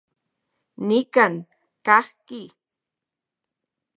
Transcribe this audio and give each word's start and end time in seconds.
Nikan 0.87 1.33
kajki. 1.85 2.41